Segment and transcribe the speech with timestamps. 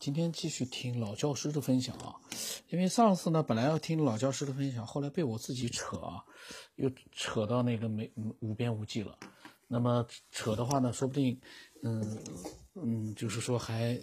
[0.00, 2.16] 今天继续听老教师的分享啊，
[2.70, 6.24] 因为上次呢本来要听老教师的分享，后来被我自己扯啊，
[6.76, 8.10] 又扯到那个没
[8.40, 9.14] 无边无际了。
[9.68, 11.38] 那么扯的话呢，说不定，
[11.82, 12.18] 嗯
[12.76, 14.00] 嗯，就是说还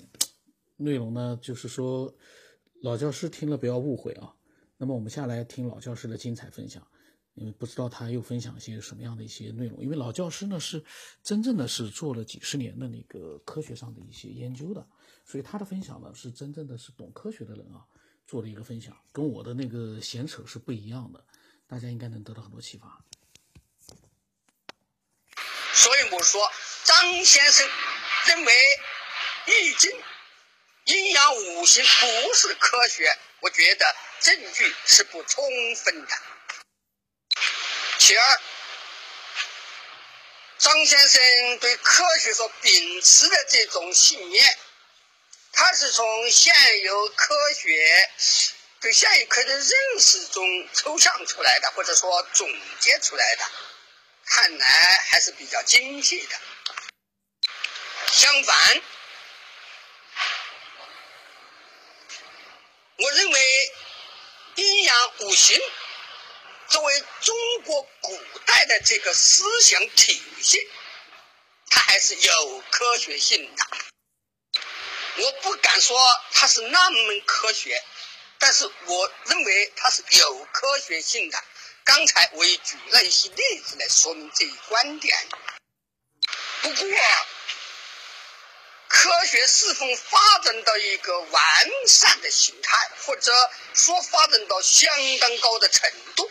[0.76, 2.14] 内容呢，就是说
[2.84, 4.32] 老教师听了不要误会啊。
[4.78, 6.88] 那么我们下来听老教师的精彩分享。
[7.38, 10.84] 因为不知道他又分享一些什么样的一些内容，因为老教师呢是
[11.24, 14.86] 真正的是做了几十年的那个科学上的一些研究的，
[15.24, 17.86] 所以他的分享呢是真正的是懂科学的人啊
[18.26, 21.24] 做的一个分享，跟我的那个闲扯是不一样的，
[21.68, 23.06] 大家应该能得到很多启发。
[25.74, 26.42] 所以我说，
[26.86, 27.70] 张先生
[28.26, 28.52] 认为
[29.46, 29.92] 易经、
[30.86, 33.08] 阴阳五行不是科学，
[33.42, 33.86] 我觉得
[34.22, 36.08] 证据是不充分的。
[38.08, 38.42] 其二，
[40.60, 44.58] 张先生对科学所秉持的这种信念，
[45.52, 48.10] 他是从现有科学
[48.80, 49.70] 对现有科学的认
[50.00, 53.44] 识中抽象出来的，或者说总结出来的，
[54.24, 56.36] 看来还是比较精辟的。
[58.14, 58.82] 相反，
[63.00, 63.72] 我认为
[64.56, 65.62] 阴阳五行。
[66.70, 70.60] 作为中国古代的这个思想体系，
[71.70, 73.68] 它还是有科学性的。
[75.18, 75.98] 我不敢说
[76.32, 77.84] 它是那么科学，
[78.38, 81.44] 但是我认为它是有科学性的。
[81.84, 85.18] 刚才我也举了一些例子来说明这一观点。
[86.62, 86.86] 不过，
[88.90, 96.30] 科学是否发展到一个完善的形态，或者说发展到相当高的程度？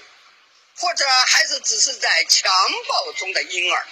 [0.79, 3.87] 或者还是只是在襁褓中的婴儿，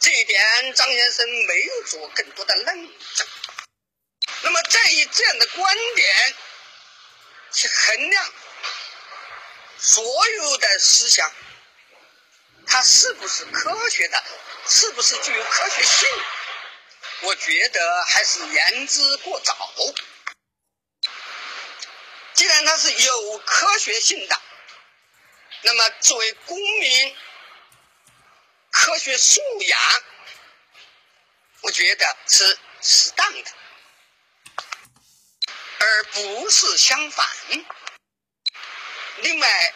[0.00, 3.26] 这一点张先生没有做更多的论证。
[4.42, 6.34] 那么，在以这样的观点
[7.52, 8.32] 去衡量
[9.78, 11.32] 所有的思想，
[12.66, 14.24] 它是不是科学的，
[14.68, 16.08] 是不是具有科学性？
[17.20, 19.72] 我觉得还是言之过早。
[22.34, 24.40] 既然它是有科学性的。
[25.66, 27.16] 那么，作为公民，
[28.70, 29.80] 科学素养，
[31.62, 33.50] 我觉得是适当的，
[35.80, 37.26] 而不是相反。
[39.22, 39.74] 另外，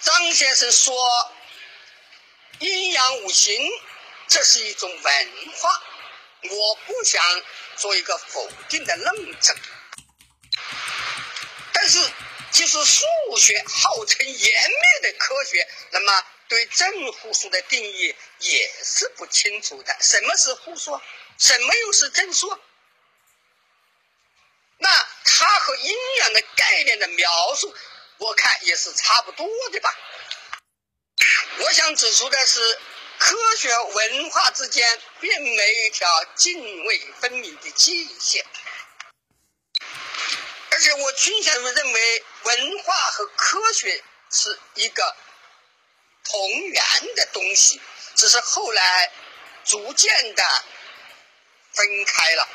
[0.00, 1.34] 张先生说，
[2.60, 3.70] 阴阳五行
[4.26, 5.82] 这是一种文化，
[6.48, 7.22] 我不想
[7.76, 9.54] 做一个否定的论证，
[12.70, 13.04] 是数
[13.36, 19.96] 学号称严密的科学，那么对正负数的定义也是不清楚的。
[20.00, 21.00] 什么是负数？
[21.36, 22.56] 什么又是正数？
[24.78, 27.74] 那它和阴阳的概念的描述，
[28.18, 29.92] 我看也是差不多的吧。
[31.58, 32.78] 我想指出的是，
[33.18, 38.46] 科学文化之间并没有一条泾渭分明的界限。
[40.80, 45.14] 而且我倾向于认为，文化和科学是一个
[46.24, 46.82] 同源
[47.16, 47.78] 的东西，
[48.14, 49.12] 只是后来
[49.66, 50.42] 逐渐的
[51.74, 52.48] 分开了。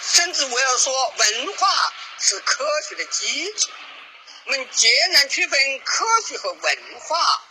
[0.00, 3.70] 甚至我要说，文化是科学的基础。
[4.46, 7.44] 我们截然区分科学和文化，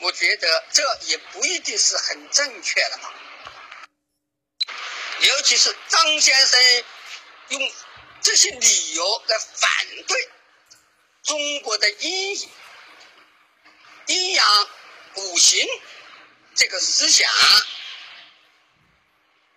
[0.00, 3.14] 我觉得这也不一定是很正确的吧。
[5.20, 6.84] 尤其是张先生。
[7.48, 7.72] 用
[8.20, 9.70] 这些理由来反
[10.06, 10.28] 对
[11.22, 12.50] 中国的阴影
[14.06, 14.70] 阴阳
[15.14, 15.66] 五行
[16.54, 17.30] 这个思想，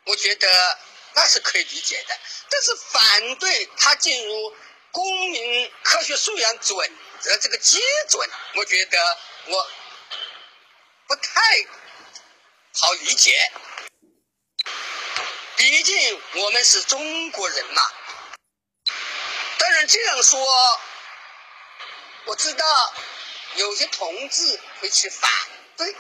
[0.05, 0.79] 我觉得
[1.13, 2.19] 那是可以理解的。
[2.49, 4.55] 但是反对他进入
[4.91, 9.71] 公民科学素养准则这个基准，我觉得我
[11.07, 11.41] 不太
[12.73, 13.51] 好理解。
[15.81, 17.81] 毕竟我们是中国人嘛，
[19.57, 20.39] 当然这样说，
[22.25, 22.93] 我知道
[23.55, 25.31] 有些同志会去反
[25.77, 25.95] 对，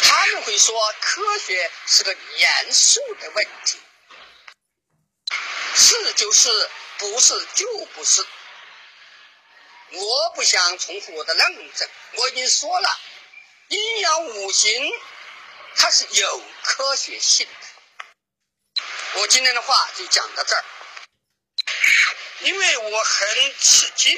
[0.00, 3.80] 他们会说科学是个严肃的问题，
[5.74, 8.24] 是就是，不是就不是。
[9.90, 13.00] 我不想重复我的论证，我已经说了，
[13.66, 14.88] 阴阳五行
[15.74, 17.44] 它是有科学性。
[19.18, 20.64] 我今天的话就讲到这儿，
[22.42, 24.16] 因为我很吃惊，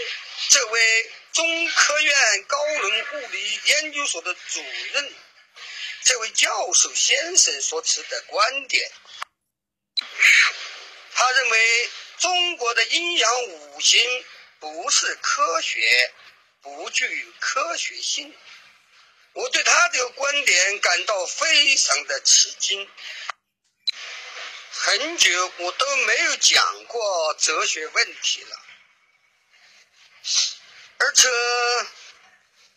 [0.51, 4.63] 这位中科院高能物理研究所的主
[4.93, 5.15] 任，
[6.05, 8.93] 这位教授先生所持的观点。
[11.15, 14.25] 他认为中国的阴阳五行
[14.59, 16.13] 不是科学，
[16.61, 18.37] 不具科学性。
[19.33, 22.87] 我对他这个观点感到非常的吃惊。
[24.83, 28.57] 很久我都没有讲过哲学问题了，
[30.97, 31.29] 而且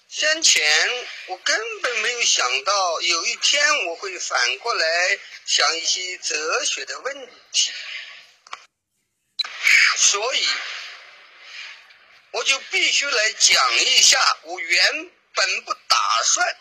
[0.09, 7.71] 先前我根本没有想到有一天我会反过来想一些哲学的问题，
[9.95, 10.45] 所以
[12.31, 16.57] 我就必须来讲一下我原本不打算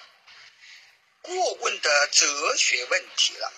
[1.20, 3.52] 过问的哲学问题了。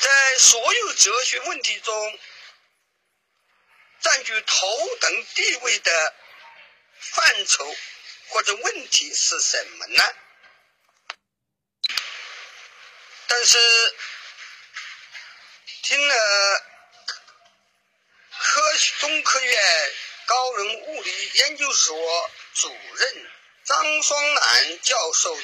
[0.00, 2.18] 在所有哲学问题中，
[4.00, 6.14] 占据头等地位的
[6.98, 7.76] 范畴
[8.28, 10.14] 或者问题是什么呢？
[13.26, 13.58] 但是
[15.82, 16.14] 听了
[18.38, 19.92] 科学中科院
[20.26, 23.30] 高能物理研究所主任
[23.64, 25.38] 张双兰教授。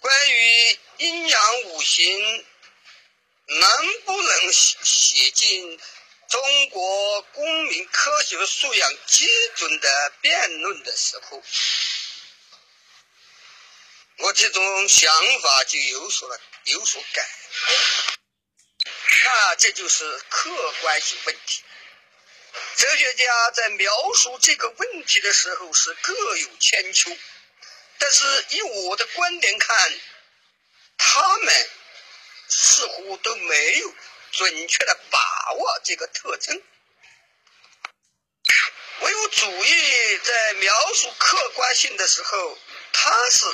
[0.00, 2.46] 关于阴阳五行
[3.46, 5.80] 能不能写进
[6.28, 11.42] 中国公民科学素养基准的辩论的时候，
[14.18, 18.18] 我这种想法就有所了有所改变。
[19.24, 21.62] 那这就是客观性问题。
[22.76, 27.16] 哲学家在描述这个问题的时候是各有千秋。
[27.98, 30.00] 但是以我的观点看，
[30.96, 31.70] 他们
[32.48, 33.94] 似乎都没有
[34.32, 36.62] 准确的把握这个特征。
[39.00, 42.58] 唯物主义在描述客观性的时候，
[42.92, 43.46] 它是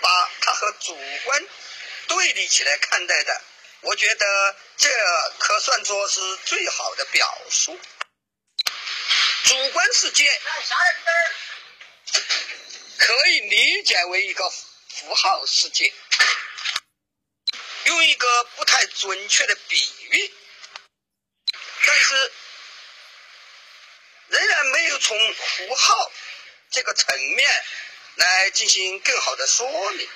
[0.00, 1.46] 把它和主观
[2.08, 3.42] 对立起来看待的。
[3.80, 4.88] 我觉得这
[5.38, 7.78] 可算作是最好的表述。
[9.44, 10.40] 主观世界。
[12.96, 15.92] 可以理解为一个符号世界，
[17.84, 19.76] 用一个不太准确的比
[20.10, 20.34] 喻，
[21.86, 22.32] 但是
[24.28, 26.12] 仍然没有从符号
[26.70, 27.50] 这个层面
[28.16, 30.08] 来进行更好的说明。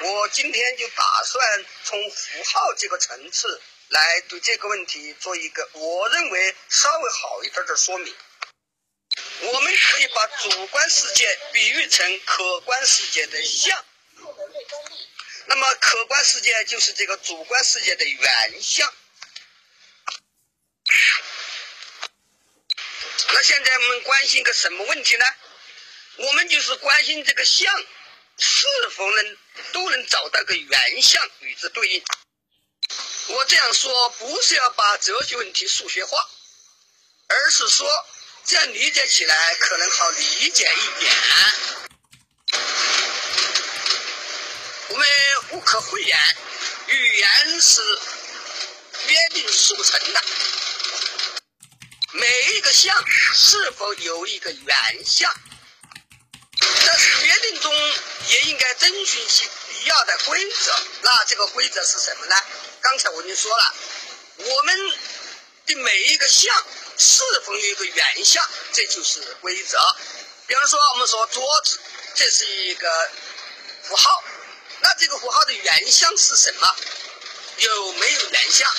[0.00, 8.14] 我今天就打算从符号这个层次来对这个问题做一个我认为稍微好一点的说明。
[9.40, 13.84] 我们可以把主观世界比喻成客观世界的像，
[15.48, 18.92] 那么客观世界就是这个主观世界的原像。
[23.32, 25.24] 那现在我们关心个什么问题呢？
[26.16, 27.74] 我们就是关心这个像
[28.38, 29.36] 是否能
[29.72, 32.04] 都能找到个原像与之对应。
[33.28, 36.28] 我这样说不是要把哲学问题数学化，
[37.26, 37.86] 而是说。
[38.44, 41.12] 这样理解起来可能好理解一点。
[44.88, 44.97] 我们
[45.50, 46.36] 无可讳言，
[46.86, 47.82] 语言是
[49.06, 50.22] 约定俗成的。
[52.12, 55.32] 每一个像是否有一个原像？
[56.84, 57.72] 但是约定中
[58.28, 60.78] 也应该遵循一些必要的规则。
[61.02, 62.36] 那这个规则是什么呢？
[62.80, 63.74] 刚才我已经说了，
[64.38, 64.76] 我们
[65.66, 66.54] 的每一个像。
[67.00, 69.78] 是否有一个原像，这就是规则。
[70.48, 71.78] 比方说，我们说桌子，
[72.16, 73.10] 这是一个
[73.84, 74.24] 符号，
[74.80, 76.76] 那这个符号的原像是什么？
[77.58, 78.72] 有没有原像？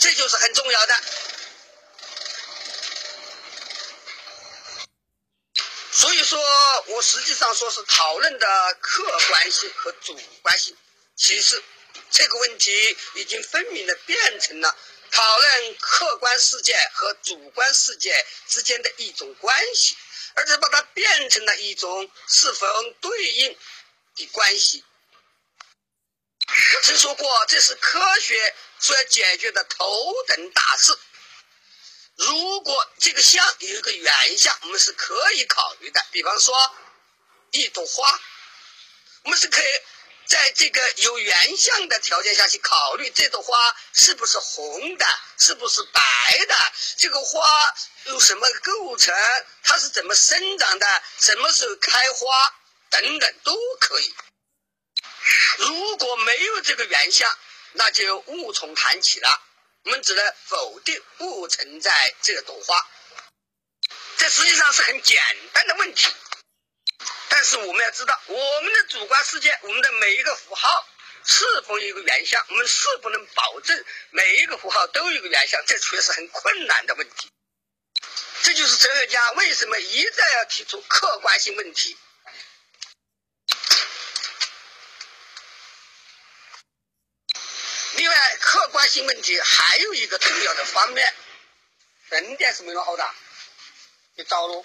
[0.00, 1.02] 这就是很重要的。
[5.92, 6.40] 所以说
[6.86, 10.76] 我实际上说是讨论的客观性和主观性，
[11.16, 11.62] 其实
[12.10, 14.76] 这个问题已经分明的变成了。
[15.10, 19.96] 讨论客观世界和主观世界之间的一种关系，
[20.38, 22.66] 而且把它变成了一种是否
[23.00, 23.58] 对应
[24.14, 24.84] 的关系。
[26.46, 30.96] 我曾说过，这是科学所要解决的头等大事。
[32.14, 36.06] 如果这个像有一个原像，我们是可以考虑的。
[36.12, 36.74] 比方说，
[37.50, 38.20] 一朵花，
[39.24, 39.82] 我们是可以。
[40.28, 43.56] 在这个有原像的条件下去考虑这朵花
[43.94, 45.06] 是不是红的，
[45.38, 46.00] 是不是白
[46.46, 46.54] 的，
[46.98, 49.14] 这个花有什么构成，
[49.62, 52.54] 它是怎么生长的，什么时候开花
[52.90, 54.14] 等等都可以。
[55.56, 57.38] 如果没有这个原像，
[57.72, 59.42] 那就无从谈起了。
[59.84, 62.86] 我们只能否定不存在这朵花。
[64.18, 65.18] 这实际上是很简
[65.54, 66.12] 单的问题。
[67.30, 70.88] 但是我们要知道，我们的主观世界，我们的每一个符号，
[71.24, 72.44] 是否有一个原像？
[72.48, 77.30] 我们是不能保证每一个符号都有一个原像，这确实很困难的问题。
[78.42, 81.96] 这就是哲学家为什么一再要提出客观性问题。
[87.94, 91.14] 另外，客观性问题还有一个重要的方面，
[92.08, 93.14] 人点是没有好大，
[94.14, 94.64] 你找喽。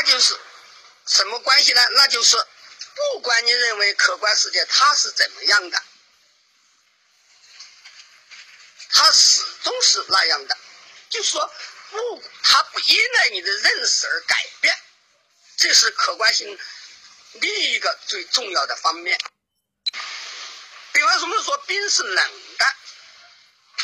[0.00, 0.34] 那就是
[1.06, 1.86] 什么关系呢？
[1.90, 2.34] 那就是
[2.94, 5.82] 不管你认为客观世界它是怎么样的，
[8.92, 10.56] 它始终是那样的。
[11.10, 11.52] 就是说，
[11.90, 14.74] 不，它不依赖你的认识而改变，
[15.58, 16.58] 这是客观性
[17.32, 19.20] 另一个最重要的方面。
[20.92, 22.74] 比方说，我们说冰是冷的，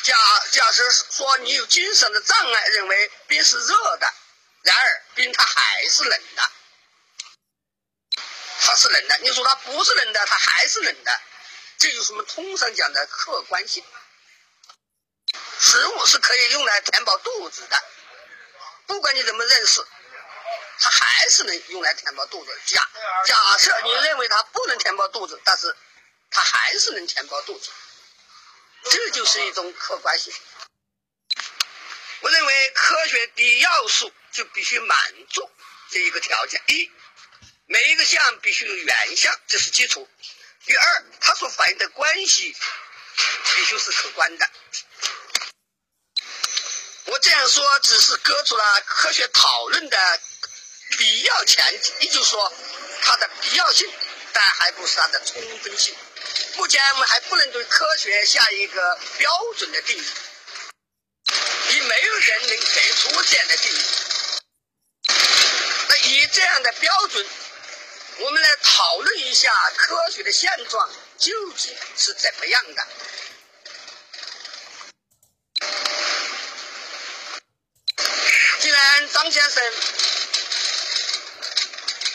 [0.02, 0.16] 假
[0.50, 4.14] 假设说你有精神的障碍，认为冰是热的。
[4.66, 6.50] 然而，冰它还是冷的，
[8.62, 9.16] 它是冷的。
[9.18, 11.20] 你说它不是冷的，它还是冷的，
[11.78, 13.84] 这就是我们通常讲的客观性。
[15.60, 17.84] 食物是可以用来填饱肚子的，
[18.86, 19.86] 不管你怎么认识，
[20.80, 22.60] 它还是能用来填饱肚子。
[22.66, 22.90] 假
[23.24, 25.76] 假设你认为它不能填饱肚子，但是
[26.32, 27.70] 它还是能填饱肚子，
[28.90, 30.34] 这就是一种客观性。
[32.20, 34.12] 我认为科学第一要素。
[34.36, 34.98] 就必须满
[35.30, 35.50] 足
[35.90, 36.90] 这一个条件：一，
[37.64, 40.06] 每一个项必须有原项，这是基础；
[40.66, 42.54] 第二，它所反映的关系
[43.54, 44.50] 必须是客观的。
[47.06, 50.20] 我这样说只是搁出了科学讨论的
[50.98, 52.52] 必要前提，也就是说
[53.00, 53.90] 它的必要性，
[54.34, 55.94] 但还不是它的充分性。
[56.56, 60.06] 目前我们还不能对科学下一个标准的定义，
[61.74, 63.84] 也没有人能给出这样的定义。
[66.80, 67.26] 标准，
[68.18, 72.86] 我们来讨论一下科学的现状究竟是怎么样的。
[78.60, 79.72] 既然张先生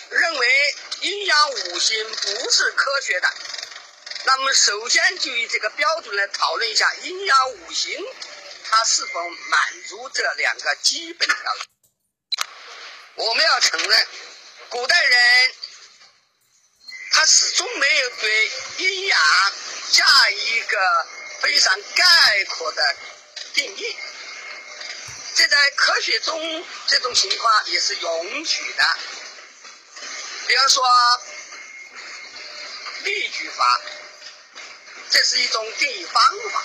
[0.10, 3.34] 认为阴阳五行不是科学的，
[4.26, 7.98] 那么首先就以这个标准来讨论一下阴阳五行，
[8.70, 11.66] 它是否满足这两个基本条件。
[13.16, 14.08] 我们要承认，
[14.72, 15.54] 古代人
[17.12, 19.20] 他始终没有对阴阳
[19.92, 21.08] 加一个
[21.42, 22.96] 非常概括的
[23.54, 23.98] 定义。
[25.36, 28.98] 这在科学中，这种情况也是允许的。
[30.48, 30.82] 比方说，
[33.04, 33.82] 例举法，
[35.10, 36.24] 这是一种定义方
[36.54, 36.64] 法。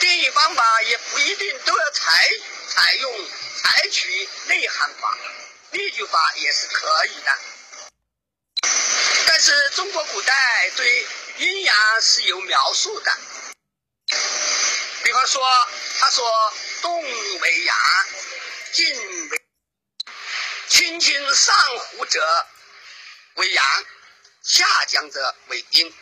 [0.00, 2.30] 定义方法也不一定都要采。
[2.74, 3.26] 采用
[3.62, 5.16] 采取内涵法、
[5.70, 7.38] 例句法也是可以的，
[9.26, 11.06] 但是中国古代对
[11.38, 13.18] 阴阳是有描述的。
[15.04, 15.68] 比方说，
[16.00, 17.02] 他说：“动
[17.40, 17.76] 为阳，
[18.72, 19.42] 静为
[20.68, 22.46] 轻轻上浮者
[23.34, 23.84] 为阳，
[24.42, 25.96] 下降者为阴。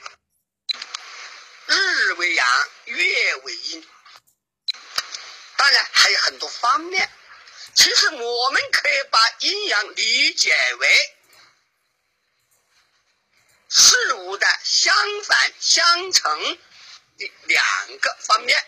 [1.67, 3.87] 日为阳，月为阴。”
[5.57, 7.11] 当然还有很多方面，
[7.75, 11.17] 其实我们可以把阴阳理解为
[13.69, 16.59] 事物的相反相成
[17.17, 18.67] 的两个方面，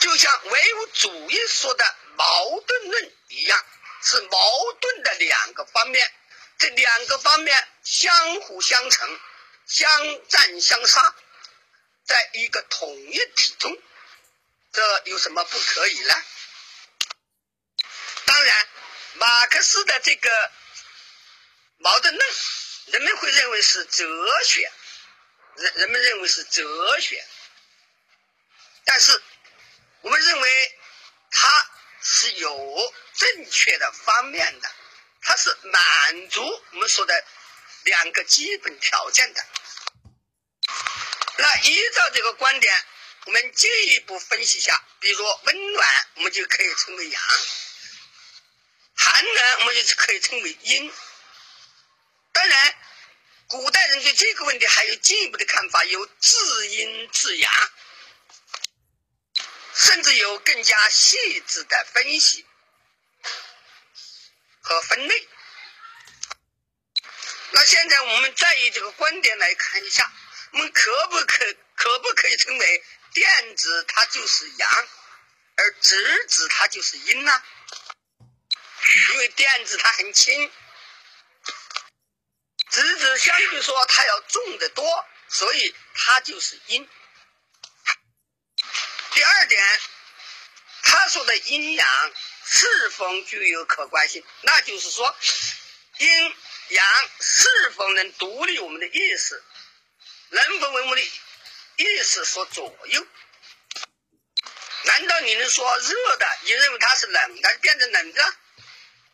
[0.00, 3.64] 就像唯物主义说的矛盾论一样，
[4.02, 6.12] 是矛盾的两个方面，
[6.58, 9.20] 这两个方面相互相成，
[9.66, 11.14] 相战相杀。
[12.04, 13.78] 在一个统一体中，
[14.72, 16.24] 这有什么不可以呢？
[18.24, 18.68] 当然，
[19.14, 20.52] 马克思的这个
[21.78, 22.28] 矛盾论，
[22.86, 24.04] 人们会认为是哲
[24.44, 24.72] 学，
[25.56, 27.26] 人人们认为是哲学，
[28.84, 29.20] 但是
[30.02, 30.78] 我们认为
[31.30, 31.70] 它
[32.02, 34.72] 是有正确的方面的，
[35.20, 37.24] 它是满足我们说的
[37.84, 39.44] 两个基本条件的。
[41.38, 42.84] 那依照这个观点，
[43.26, 47.20] 我们进一步分析一下，比如说温暖，我们就可以称为阳；
[48.94, 50.92] 寒冷，我们就可以称为阴。
[52.32, 52.74] 当然，
[53.46, 57.52] 古代人对这个问题还有进一步的看法，有至阴至阳，
[59.74, 62.46] 甚至有更加细致的分析
[64.60, 65.28] 和分类。
[67.52, 70.10] 那现在我们再以这个观点来看一下。
[70.52, 74.88] 我们可不可可不可以称为电子它就是阳，
[75.56, 77.42] 而质子它就是阴呐，
[79.12, 80.50] 因为电子它很轻，
[82.70, 86.88] 质子相对说它要重得多，所以它就是阴。
[89.12, 89.80] 第二点，
[90.82, 92.12] 他说的阴阳
[92.46, 94.24] 是否具有客观性？
[94.42, 95.14] 那就是说，
[95.98, 96.34] 阴
[96.68, 99.42] 阳是否能独立我们的意识，
[100.28, 101.10] 能否为我们的
[101.82, 103.06] 意思说左右？
[104.84, 108.22] 难道你能说热的，你认为它是冷的，变成冷的；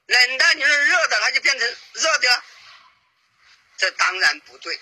[0.07, 2.43] 冷的，你说热的，它就变成热的？
[3.79, 4.81] 这当然不对。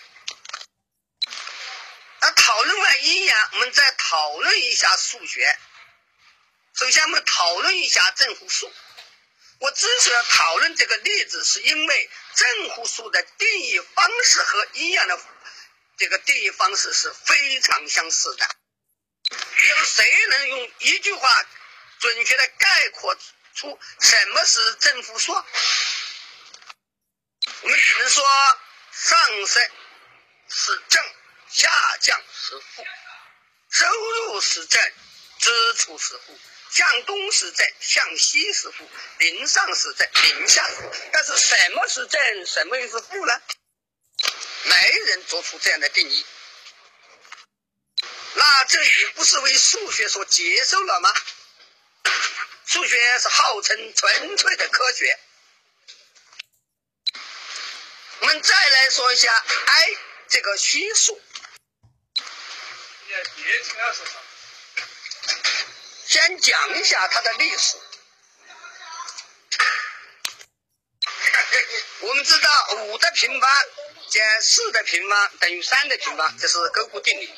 [2.21, 5.59] 那讨论完阴阳，我们再讨论一下数学。
[6.75, 8.73] 首先，我们讨论一下正负数。
[9.61, 15.17] 我之所以讨论这个例子，是因为正负数的定义方式和阴阳的
[15.97, 18.49] 这个定义方式是非常相似的。
[19.31, 21.47] 有谁能用一句话
[21.99, 23.17] 准确的概括
[23.55, 25.33] 出什么是正负数？
[27.63, 28.25] 我们只能说
[28.93, 29.71] 上升
[30.49, 31.05] 是正。
[31.51, 31.71] 下
[32.01, 32.85] 降是负，
[33.71, 34.93] 收入是正，
[35.39, 36.33] 支出是负；
[36.69, 38.85] 向东是正，向西是负；
[39.19, 40.91] 零上是正，零下是负。
[41.13, 43.41] 但是什么是正，什么又是负呢？
[44.65, 46.27] 没人做出这样的定义。
[48.35, 51.15] 那这已不是为数学所接受了吗？
[52.67, 55.19] 数学是号称纯粹的科学。
[58.21, 59.97] 我们再来说一下 i
[60.29, 61.21] 这个虚数。
[66.07, 67.77] 先讲一下它的历史。
[72.01, 73.65] 我们知道五的平方
[74.09, 77.35] 减四的平方等于三的平方，这是勾股定理。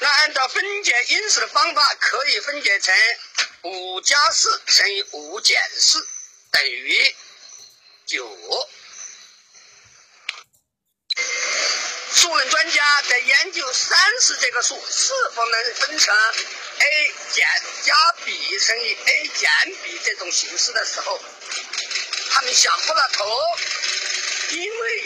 [0.00, 2.94] 那按照分解因式的方法，可以分解成
[3.62, 6.06] 五加四乘以五减四
[6.50, 7.14] 等于
[8.06, 8.28] 九。
[12.28, 17.46] 数论专家在研究三十这个数是否能分成 a 减
[17.82, 19.50] 加 b 乘以 a 减
[19.82, 21.18] b 这种形式的时候，
[22.30, 23.24] 他们想破了头，
[24.50, 25.04] 因为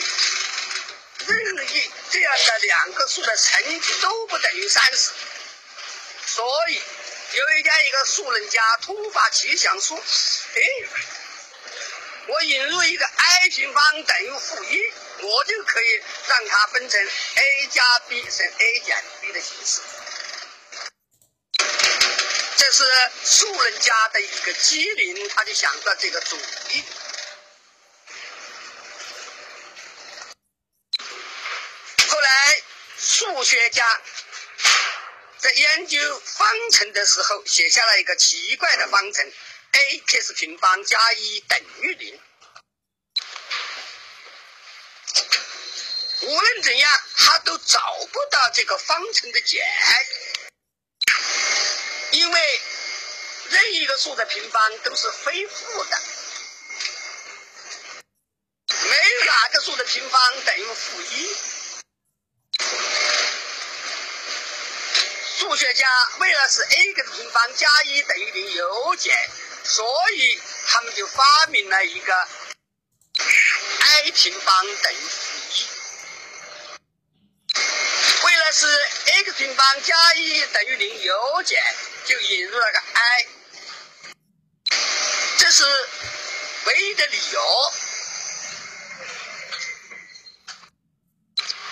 [1.29, 5.11] 任意这样的两个数的乘积都不等于三十，
[6.27, 6.83] 所以
[7.35, 9.97] 有一天一个数论家突发奇想说
[10.57, 10.61] ：“哎，
[12.27, 19.81] 我引入一个 i 平方等于负一。”我就可以让它分成 a 加 b 乘 a 减 b 的形式，
[22.57, 26.37] 这是数论家的一个机灵，他就想到这个主
[26.71, 26.85] 意。
[32.09, 32.63] 后来
[32.99, 34.01] 数学家
[35.39, 39.33] 在研究方程的时候，写下了一个奇怪的方程
[39.73, 42.21] ：ax 平方加一等于零。
[46.25, 47.81] 无论怎样，他都找
[48.13, 49.61] 不到这个方程的解，
[52.13, 52.61] 因为
[53.49, 56.03] 任意一个数的平方都是非负的，
[58.69, 61.37] 没有哪个数的平方等于负一。
[65.39, 65.89] 数学家
[66.21, 69.11] 为了使 a x 平方加一等于零有解，
[69.65, 72.29] 所以他们就发明了一个
[73.81, 74.97] i 平方等于。
[75.55, 75.69] 一，
[78.25, 78.67] 为了使
[79.07, 81.63] x 平方加一等于零有解，
[82.07, 83.27] 就引入了个 i，
[85.39, 85.65] 这是
[86.65, 87.73] 唯一的理由。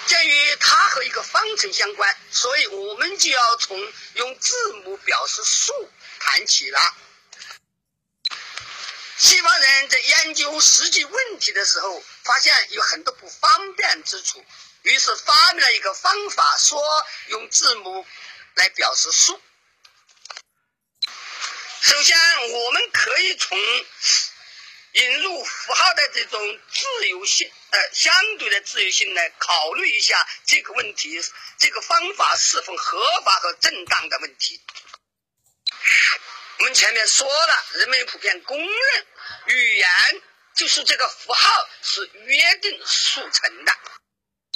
[0.07, 3.79] 鉴于它和一个方程相关，所以我们就要从
[4.15, 5.73] 用字母表示数
[6.19, 6.79] 谈起了。
[9.23, 14.43] 西方人在研究实际问题的时候，发现有很多不方便之处。
[14.81, 16.83] 于是发明了一个方法，说
[17.27, 18.07] 用字母
[18.55, 19.39] 来表示数。
[21.83, 22.19] 首先，
[22.51, 23.59] 我们可以从
[24.93, 31.23] 引入符号的这种自由性，呃，相对的自由性来考虑一下这个问题，
[31.59, 34.63] 这个方法是否合法和正当的问题。
[36.61, 39.07] 我们前面说了，人们普遍公认，
[39.47, 39.89] 语言
[40.55, 43.73] 就是这个符号是约定俗成的。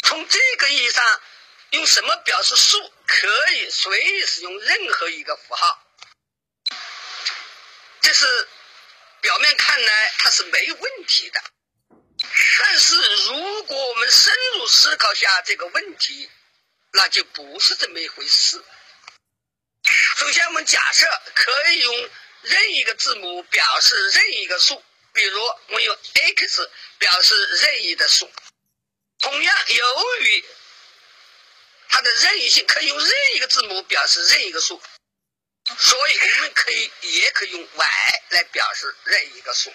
[0.03, 1.23] 从这个意义上，
[1.71, 5.83] 用什么表示数，可以随意使用任何一个符号。
[8.03, 8.49] 这是
[9.23, 11.43] 表面看来它是没问题的，
[12.61, 12.97] 但是
[13.29, 16.29] 如果我们深入思考下这个问题，
[16.93, 18.63] 那就不是这么一回事。
[20.25, 22.11] 首先，我们假设可以用
[22.41, 24.83] 任意一个字母表示任意一个数，
[25.13, 28.33] 比如我们用 x 表示任意的数。
[29.19, 30.45] 同样，由于
[31.91, 34.83] 它的任意性，可以用任意一个字母表示任意一个数，
[35.79, 37.87] 所以我们可以也可以用 y
[38.31, 39.75] 来表示任意一个数。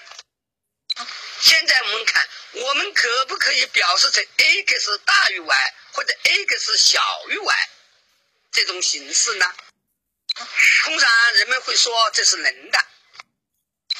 [1.41, 7.69] 现在我们看，我们可不可以表示成 x 大于 y 或者 x 小于 y
[8.51, 9.53] 这种形式呢？
[10.83, 12.85] 通常人们会说这是能的，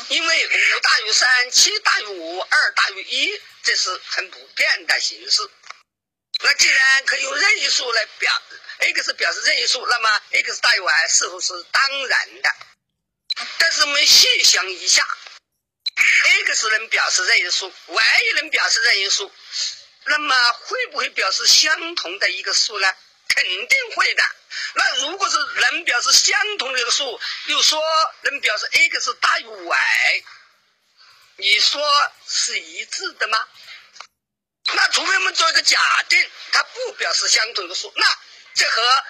[0.08, 5.50] 因为五大于三，七大于五，二大于一，这是很普遍的形式。
[6.42, 8.42] 那既然可以用任意数来表
[8.80, 12.56] x 表示任意数，那么 x 大于 y 似乎是当然的。
[13.58, 15.06] 但是我们细想一下
[16.46, 19.30] ，x 能表示任意数，y 也能表示任意数，
[20.06, 22.96] 那么会不会表示相同的一个数呢？
[23.36, 24.24] 肯定会的。
[24.74, 27.82] 那如果是能表示相同的一个数，又说
[28.24, 30.24] 能表示 x 大于 y，
[31.38, 31.82] 你说
[32.28, 33.48] 是一致的吗？
[34.74, 38.06] 那除非我们做一个假定，它不表示相同的数，那
[38.54, 39.04] 这和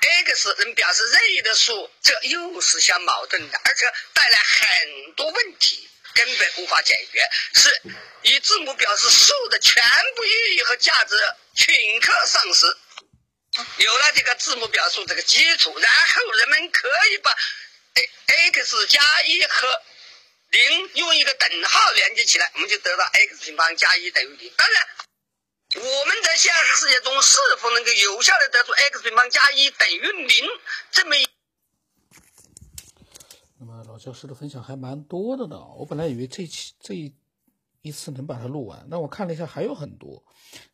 [0.00, 7.26] x 能表示任意的数，这又是相矛盾的，而且带来很多问题，根本无法解决。
[7.54, 7.82] 是
[8.22, 9.82] 以字母表示数的全
[10.16, 11.16] 部意义和价值
[11.56, 12.66] 顷刻丧失。
[13.78, 17.30] 有了这个字母表述这个基础，然后人们可以把
[18.52, 19.82] x 加一和
[20.50, 24.52] 零用一个等号连接起来，我们就得到 x 平方加一等于零。
[24.56, 24.86] 当然。
[25.74, 30.46] 我们在现实世界中是否能够有效的得出 x 平方加一等于零
[30.92, 31.16] 这么？
[33.58, 35.56] 那么老教师的分享还蛮多的呢。
[35.76, 37.12] 我本来以为这期这一
[37.82, 40.24] 一次能把它录完，那我看了一下还有很多。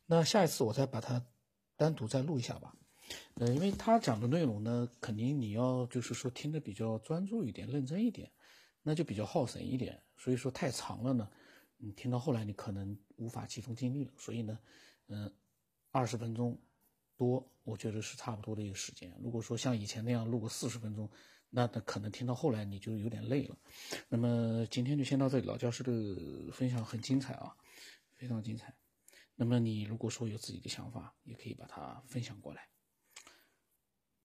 [0.05, 1.25] 那下一次我再把它
[1.75, 2.75] 单独再录一下吧。
[3.35, 8.31] 呃，因为他讲的内容呢，肯定你要就是说听得比较专注一点、认真一点，
[8.81, 10.01] 那就比较耗神一点。
[10.17, 11.29] 所以说太长了呢。
[11.77, 14.57] 你听到后来，你可能无法集中精力了，所以呢，
[15.07, 15.29] 嗯，
[15.91, 16.57] 二十分钟
[17.17, 19.13] 多，我觉得是差不多的一个时间。
[19.21, 21.09] 如果说像以前那样录个四十分钟，
[21.49, 23.57] 那那可能听到后来你就有点累了。
[24.07, 27.53] 那么今天就先到这里，老教师的分享很精彩啊，
[28.15, 28.73] 非常精彩。
[29.35, 32.72] 那么你如果说有自己的想法，也可以把它分享过来。